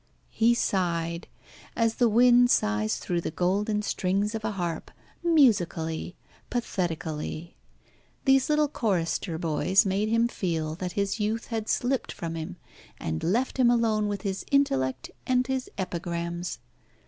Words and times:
He 0.31 0.55
sighed, 0.55 1.27
as 1.75 1.97
the 1.97 2.09
wind 2.09 2.49
sighs 2.49 2.97
through 2.97 3.21
the 3.21 3.29
golden 3.29 3.83
strings 3.83 4.33
of 4.33 4.43
a 4.43 4.53
harp, 4.53 4.89
musically, 5.23 6.15
pathetically. 6.49 7.55
These 8.25 8.49
little 8.49 8.67
chorister 8.67 9.37
boys 9.37 9.85
made 9.85 10.09
him 10.09 10.27
feel 10.27 10.73
that 10.73 10.93
his 10.93 11.19
youth 11.19 11.49
had 11.49 11.69
slipped 11.69 12.11
from 12.11 12.33
him, 12.33 12.57
and 12.99 13.21
left 13.21 13.57
him 13.59 13.69
alone 13.69 14.07
with 14.07 14.23
his 14.23 14.43
intellect 14.51 15.11
and 15.27 15.45
his 15.45 15.69
epigrams. 15.77 16.57